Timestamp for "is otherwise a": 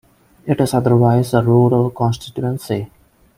0.59-1.43